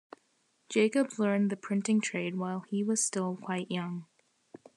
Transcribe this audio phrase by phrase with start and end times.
[0.67, 4.07] Jacobs learned the printing trade while he was still quite young.